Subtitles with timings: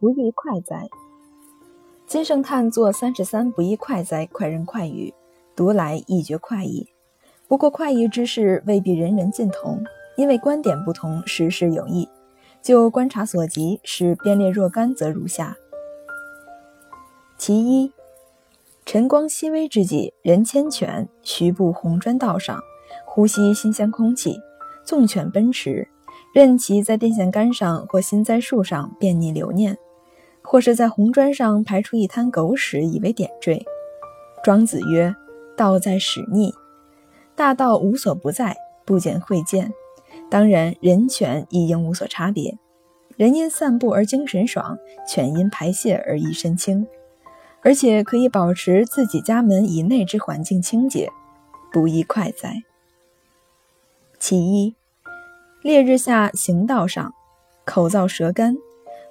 [0.00, 0.88] 不亦快哉！
[2.06, 5.12] 金圣叹作三十三不亦快哉，快人快语，
[5.56, 6.88] 读来亦觉快意。
[7.48, 9.82] 不过快意之事未必人人尽同，
[10.16, 12.08] 因为观点不同，时事有异。
[12.62, 15.56] 就观察所及，使编列若干，则如下：
[17.36, 17.92] 其一，
[18.86, 22.62] 晨光熹微之际，人牵犬，徐步红砖道上，
[23.04, 24.40] 呼吸新鲜空气，
[24.84, 25.88] 纵犬奔驰。
[26.34, 29.76] 任其在电线杆上或新栽树上便溺留念，
[30.50, 33.62] 或是在红砖上排出一滩狗屎以为点缀。
[34.42, 35.14] 庄子曰
[35.54, 36.54] ：“道在使逆，
[37.36, 39.70] 大道无所不在，不减会见。
[40.30, 42.56] 当然，人犬亦应无所差别。
[43.18, 46.86] 人因散步而精神爽，犬因排泄而一身轻，
[47.60, 51.10] 而且可以保持自己家门以内之环境清洁，
[51.70, 52.62] 不亦快哉？
[54.18, 54.74] 其一。”
[55.60, 57.12] 烈日下行道上，
[57.66, 58.56] 口燥舌干，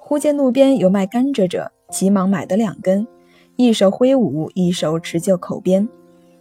[0.09, 3.05] 忽见路边有卖甘蔗者，急忙买得两根，
[3.57, 5.85] 一手挥舞，一手持就口边，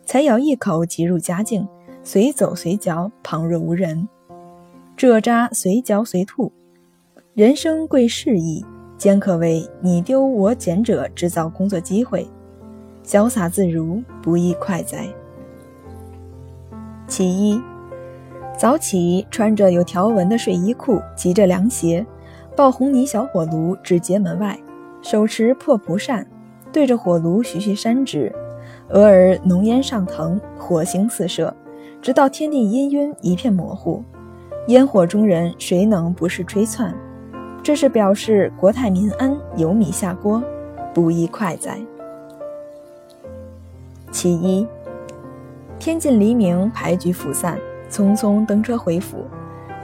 [0.05, 1.67] 才咬一口，即入佳境，
[2.05, 4.09] 随走随嚼，旁若无人。
[4.97, 6.53] 蔗渣随嚼随吐，
[7.35, 8.65] 人生贵适意，
[8.97, 12.25] 兼可为你丢我捡者制造工作机会，
[13.05, 15.09] 潇洒自如，不亦快哉？
[17.09, 17.61] 其一。
[18.57, 22.07] 早起，穿着有条纹的睡衣裤，及着凉鞋，
[22.57, 24.59] 抱红泥小火炉至街门外，
[25.03, 26.27] 手持破蒲扇，
[26.73, 28.35] 对着火炉徐徐扇之，
[28.89, 31.55] 俄而浓烟上腾，火星四射，
[32.01, 34.03] 直到天地氤氲，一片模糊。
[34.69, 36.95] 烟火中人，谁能不是吹窜？
[37.63, 40.43] 这是表示国泰民安，有米下锅，
[40.95, 41.79] 不亦快哉？
[44.11, 44.67] 其一，
[45.79, 47.59] 天近黎明，牌局复散。
[47.89, 49.19] 匆匆登车回府，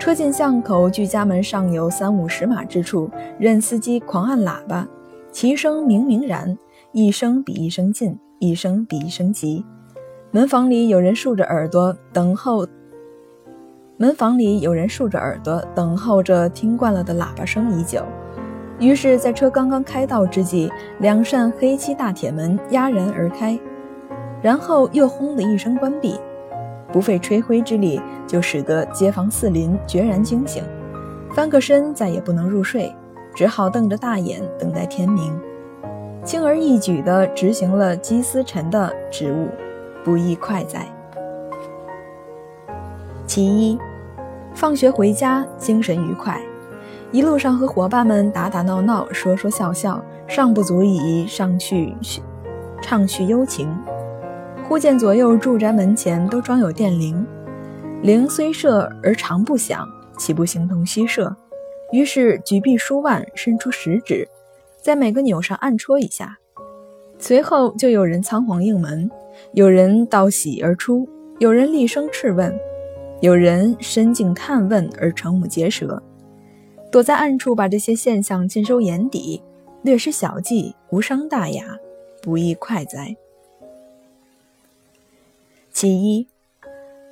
[0.03, 3.09] 车进巷口，距家门尚有三五十码之处，
[3.39, 4.85] 任司机狂按喇叭，
[5.31, 6.59] 其声明明然，
[6.91, 9.65] 一声比一声近，一声比一声急。
[10.33, 12.67] 门房里有人竖着耳朵等候，
[13.97, 18.03] 门房里有人竖着耳朵等候着听惯了的喇叭声已久，
[18.81, 20.69] 于是，在车刚刚开到之际，
[20.99, 23.57] 两扇黑漆大铁门压然而开，
[24.43, 26.19] 然后又轰的一声关闭。
[26.93, 30.63] 不费吹灰之力，就使得街坊四邻决然惊醒，
[31.33, 32.95] 翻个身再也不能入睡，
[33.35, 35.33] 只好瞪着大眼等待天明，
[36.25, 39.49] 轻而易举地执行了积司晨的职务，
[40.05, 40.87] 不亦快哉？
[43.27, 43.79] 其一，
[44.55, 46.39] 放学回家，精神愉快，
[47.11, 51.95] 一路上和伙伴们打打闹闹，说说笑笑，尚不足以上去
[52.83, 53.75] 畅叙幽情。
[54.73, 57.27] 忽见左右住宅门前都装有电铃，
[58.03, 61.37] 铃虽设而常不响，岂不形同虚设？
[61.93, 64.27] 于是举臂舒腕，伸出食指，
[64.81, 66.39] 在每个钮上按戳一下，
[67.19, 69.11] 随后就有人仓皇应门，
[69.53, 71.07] 有人道喜而出，
[71.39, 72.59] 有人厉声斥问，
[73.21, 76.03] 有人深静探问而瞠目结舌。
[76.91, 79.43] 躲在暗处把这些现象尽收眼底，
[79.83, 81.77] 略施小计，无伤大雅，
[82.23, 83.15] 不亦快哉？
[85.83, 86.29] 其一，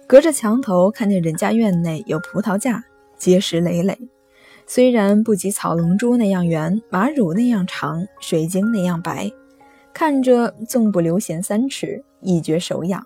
[0.07, 2.85] 隔着墙头看见人家院内有葡萄架，
[3.19, 3.99] 结实累累。
[4.65, 9.29] 虽然不及草龙珠那样圆，马乳那样长，水晶那样白，
[9.93, 13.05] 看着纵不流涎三尺，一觉手痒。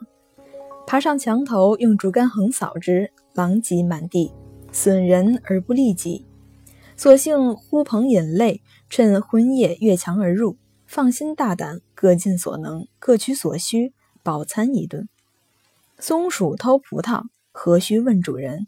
[0.87, 4.35] 爬上墙头，用竹竿横扫之，狼藉满地，
[4.71, 6.27] 损人而不利己。
[6.95, 8.61] 索性呼朋引类，
[8.91, 15.09] 趁昏夜越墙而入，放心大胆，各尽所能，各取所需，饱餐一顿。
[16.01, 17.23] 松鼠偷葡萄，
[17.53, 18.67] 何须问主人？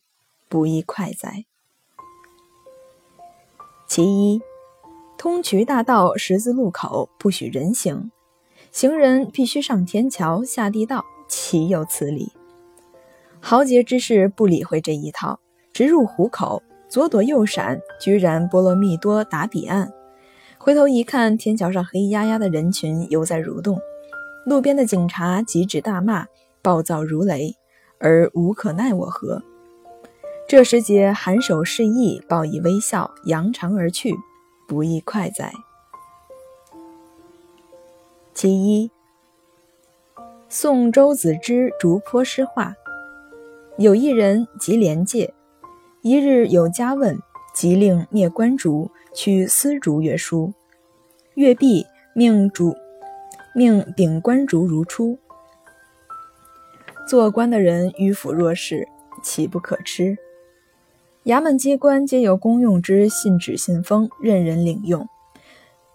[0.49, 1.45] 不亦快哉？
[3.89, 4.41] 其一，
[5.19, 8.13] 通衢大道十字路口不许人行，
[8.71, 12.33] 行人必须上天桥下地道，岂有此理？
[13.41, 15.41] 豪杰之士不理会这一套，
[15.73, 19.93] 直入虎口，左躲右闪，居然波罗蜜多达彼岸。
[20.59, 23.79] 回头一看，天桥上黑压压的人群犹在蠕动，
[24.47, 26.27] 路边的警察急指大骂。
[26.67, 27.55] 暴躁如雷，
[28.01, 29.41] 而无可奈我何。
[30.49, 34.13] 这时节颔首示意，报以微笑，扬长而去，
[34.67, 35.53] 不亦快哉？
[38.35, 38.91] 其一，
[40.49, 42.75] 宋周子之竹坡诗画。
[43.79, 45.33] 有一人即廉介，
[46.03, 47.17] 一日有家问，
[47.55, 50.53] 即令灭官竹，取丝竹阅书。
[51.35, 52.77] 阅毕，命主
[53.55, 55.17] 命秉官竹如初。
[57.07, 58.89] 做官的人迂腐弱势，
[59.23, 60.19] 岂不可吃？
[61.27, 65.07] 衙门机关皆有公用之信纸信封，任人领用。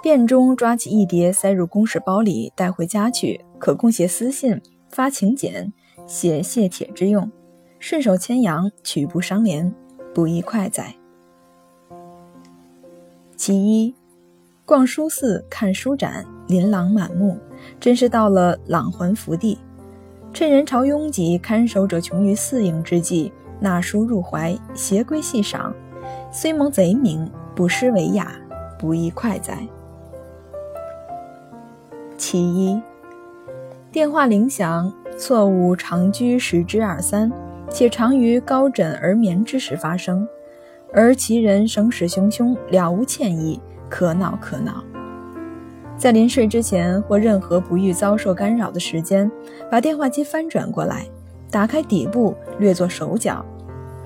[0.01, 5.73] 便中抓起一叠，塞入公事包里，带回家去，可供写私信、发请柬、
[6.07, 7.29] 写谢帖之用。
[7.77, 9.73] 顺手牵羊，取不伤廉，
[10.13, 10.95] 不亦快哉？
[13.35, 13.93] 其一，
[14.65, 17.37] 逛书肆，看书展，琳琅满目，
[17.81, 19.59] 真是到了朗魂福地。
[20.33, 25.73] 趁人潮拥挤，看守者穷于四应之际，纳书入怀，携归细赏，
[26.31, 28.31] 虽蒙贼名，不失为雅，
[28.79, 29.57] 不亦快哉？
[32.17, 32.81] 其一，
[33.91, 37.29] 电话铃响，错误常居十之二三，
[37.69, 40.27] 且常于高枕而眠之时发生。
[40.93, 44.83] 而其人声势汹汹，了无歉意，可恼可恼。
[46.01, 49.31] 在临睡之前或任何不欲遭受干扰的时间，
[49.69, 51.05] 把电话机翻转过来，
[51.51, 53.45] 打开底部，略作手脚，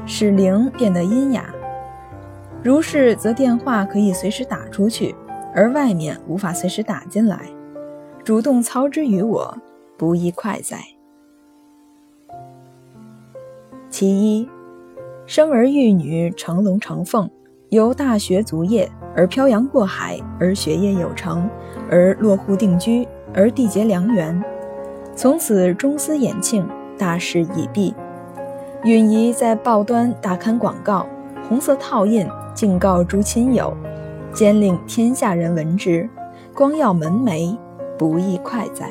[0.06, 1.56] 使铃变得阴哑。
[2.62, 5.15] 如是，则电话可以随时打出去，
[5.53, 7.39] 而外面无法随时打进来。
[8.25, 9.57] 主动操之于我，
[9.97, 10.77] 不亦快哉？
[13.89, 14.50] 其一。
[15.25, 17.30] 生儿育女，成龙成凤，
[17.69, 21.50] 由大学卒业，而漂洋过海，而学业有成，
[21.89, 24.43] 而落户定居，而缔结良缘，
[25.15, 26.67] 从此中思衍庆，
[26.97, 27.93] 大势已毕。
[28.83, 31.05] 允仪在报端大刊广告，
[31.47, 33.75] 红色套印，敬告诸亲友，
[34.33, 36.07] 兼令天下人闻之，
[36.53, 37.57] 光耀门楣，
[37.97, 38.89] 不亦快哉？